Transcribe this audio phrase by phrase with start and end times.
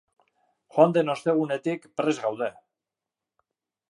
[0.77, 2.51] Joan den ostegunetik prest gaude.